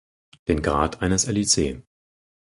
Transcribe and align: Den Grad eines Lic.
Den 0.47 0.63
Grad 0.63 1.03
eines 1.03 1.27
Lic. 1.27 1.83